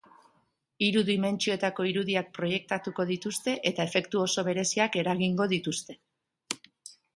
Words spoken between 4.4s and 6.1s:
bereziak eragingo dituzte.